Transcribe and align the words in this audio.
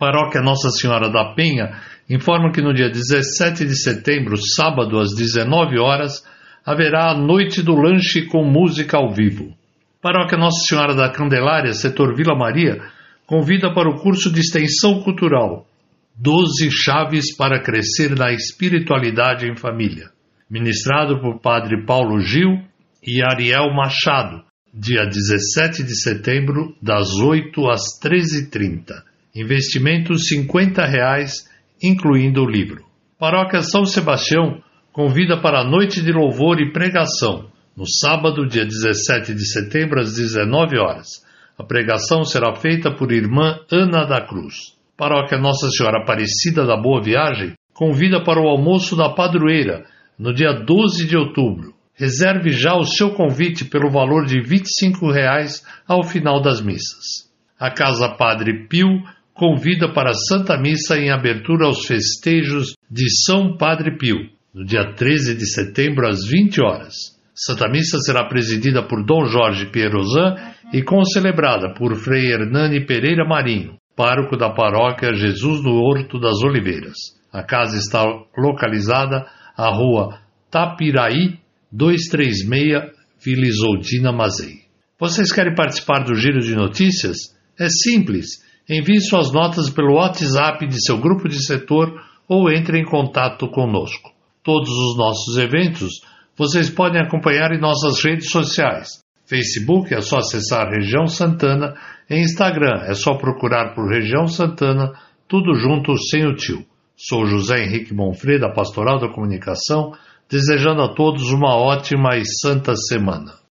Paróquia 0.00 0.40
Nossa 0.40 0.70
Senhora 0.70 1.10
da 1.10 1.34
Penha 1.34 1.78
informa 2.08 2.50
que 2.50 2.62
no 2.62 2.72
dia 2.72 2.88
17 2.88 3.66
de 3.66 3.76
setembro, 3.76 4.34
sábado, 4.34 4.98
às 4.98 5.14
19 5.14 5.78
horas, 5.78 6.24
haverá 6.64 7.10
a 7.10 7.14
Noite 7.14 7.60
do 7.60 7.74
Lanche 7.74 8.24
com 8.24 8.42
música 8.42 8.96
ao 8.96 9.12
vivo. 9.12 9.54
Paróquia 10.00 10.38
Nossa 10.38 10.64
Senhora 10.66 10.94
da 10.94 11.10
Candelária, 11.10 11.74
setor 11.74 12.16
Vila 12.16 12.34
Maria, 12.34 12.80
convida 13.26 13.74
para 13.74 13.90
o 13.90 14.00
curso 14.00 14.32
de 14.32 14.40
extensão 14.40 15.02
cultural 15.02 15.66
Doze 16.16 16.70
Chaves 16.70 17.36
para 17.36 17.62
Crescer 17.62 18.16
na 18.16 18.32
Espiritualidade 18.32 19.46
em 19.46 19.54
Família, 19.54 20.08
ministrado 20.48 21.20
por 21.20 21.40
Padre 21.42 21.84
Paulo 21.84 22.18
Gil 22.20 22.62
e 23.06 23.22
Ariel 23.22 23.70
Machado, 23.74 24.44
dia 24.72 25.04
17 25.04 25.82
de 25.82 25.94
setembro, 25.94 26.74
das 26.80 27.10
8 27.20 27.68
às 27.68 27.82
13h30. 28.02 29.09
Investimento 29.34 30.16
50 30.18 30.84
reais, 30.84 31.48
incluindo 31.82 32.42
o 32.42 32.50
livro. 32.50 32.84
Paróquia 33.18 33.62
São 33.62 33.84
Sebastião 33.84 34.60
convida 34.92 35.40
para 35.40 35.60
a 35.60 35.64
noite 35.64 36.02
de 36.02 36.10
louvor 36.10 36.60
e 36.60 36.72
pregação, 36.72 37.48
no 37.76 37.86
sábado, 37.86 38.46
dia 38.46 38.64
17 38.64 39.32
de 39.32 39.46
setembro, 39.46 40.00
às 40.00 40.14
19 40.14 40.78
horas. 40.78 41.24
A 41.56 41.62
pregação 41.62 42.24
será 42.24 42.54
feita 42.54 42.90
por 42.90 43.12
irmã 43.12 43.60
Ana 43.70 44.04
da 44.04 44.20
Cruz. 44.20 44.74
Paróquia 44.96 45.38
Nossa 45.38 45.70
Senhora 45.70 46.02
Aparecida 46.02 46.66
da 46.66 46.76
Boa 46.76 47.00
Viagem 47.00 47.54
convida 47.72 48.22
para 48.22 48.40
o 48.40 48.48
almoço 48.48 48.96
da 48.96 49.10
padroeira, 49.10 49.86
no 50.18 50.34
dia 50.34 50.52
12 50.52 51.06
de 51.06 51.16
outubro. 51.16 51.72
Reserve 51.94 52.50
já 52.50 52.74
o 52.74 52.84
seu 52.84 53.12
convite 53.12 53.64
pelo 53.64 53.90
valor 53.90 54.26
de 54.26 54.40
25 54.42 55.10
reais 55.10 55.64
ao 55.86 56.02
final 56.02 56.42
das 56.42 56.60
missas. 56.60 57.30
A 57.58 57.70
Casa 57.70 58.08
Padre 58.16 58.66
Pio 58.68 59.02
convida 59.40 59.90
para 59.94 60.10
a 60.10 60.14
Santa 60.28 60.58
Missa 60.58 60.98
em 60.98 61.10
abertura 61.10 61.64
aos 61.64 61.86
festejos 61.86 62.74
de 62.90 63.06
São 63.24 63.56
Padre 63.56 63.96
Pio, 63.96 64.18
no 64.54 64.66
dia 64.66 64.92
13 64.92 65.34
de 65.34 65.50
setembro 65.50 66.06
às 66.06 66.26
20 66.26 66.60
horas. 66.60 66.94
Santa 67.34 67.66
Missa 67.66 67.96
será 68.00 68.28
presidida 68.28 68.86
por 68.86 69.02
Dom 69.02 69.24
Jorge 69.24 69.64
Pierozan 69.72 70.34
e 70.74 70.82
concelebrada 70.82 71.72
por 71.72 71.96
Frei 71.96 72.30
Hernani 72.30 72.84
Pereira 72.84 73.26
Marinho, 73.26 73.78
pároco 73.96 74.36
da 74.36 74.50
paróquia 74.50 75.14
Jesus 75.14 75.62
do 75.62 75.70
Horto 75.70 76.20
das 76.20 76.42
Oliveiras. 76.42 76.98
A 77.32 77.42
casa 77.42 77.78
está 77.78 78.04
localizada 78.36 79.24
à 79.56 79.70
rua 79.70 80.18
Tapiraí 80.50 81.38
236, 81.72 82.44
Vila 83.24 83.46
Isoldina 83.46 84.12
Mazei. 84.12 84.66
Vocês 84.98 85.32
querem 85.32 85.54
participar 85.54 86.04
do 86.04 86.14
Giro 86.14 86.40
de 86.40 86.54
Notícias? 86.54 87.34
É 87.58 87.68
simples 87.70 88.49
envie 88.70 89.00
suas 89.00 89.32
notas 89.32 89.68
pelo 89.68 89.94
WhatsApp 89.94 90.64
de 90.64 90.80
seu 90.80 90.96
grupo 90.96 91.28
de 91.28 91.44
setor 91.44 91.92
ou 92.28 92.48
entre 92.48 92.78
em 92.78 92.84
contato 92.84 93.48
conosco. 93.48 94.12
Todos 94.44 94.70
os 94.70 94.96
nossos 94.96 95.36
eventos 95.38 96.00
vocês 96.38 96.70
podem 96.70 97.02
acompanhar 97.02 97.50
em 97.50 97.60
nossas 97.60 98.00
redes 98.02 98.30
sociais. 98.30 99.00
Facebook 99.26 99.92
é 99.92 100.00
só 100.00 100.18
acessar 100.18 100.70
Região 100.70 101.06
Santana, 101.06 101.74
em 102.08 102.22
Instagram 102.22 102.84
é 102.86 102.94
só 102.94 103.14
procurar 103.14 103.74
por 103.74 103.90
Região 103.90 104.28
Santana, 104.28 104.92
tudo 105.26 105.52
junto 105.54 105.96
sem 105.96 106.24
o 106.26 106.34
tio. 106.34 106.64
Sou 106.96 107.26
José 107.26 107.64
Henrique 107.64 107.92
Monfrey, 107.92 108.38
da 108.38 108.52
Pastoral 108.52 109.00
da 109.00 109.08
Comunicação, 109.08 109.92
desejando 110.30 110.82
a 110.82 110.94
todos 110.94 111.32
uma 111.32 111.56
ótima 111.56 112.16
e 112.16 112.24
santa 112.24 112.74
semana. 112.76 113.39